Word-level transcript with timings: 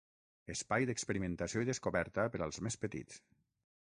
Espai 0.53 0.85
d'experimentació 0.89 1.63
i 1.65 1.69
descoberta 1.69 2.25
per 2.37 2.41
als 2.47 2.59
més 2.69 2.79
petits. 2.87 3.21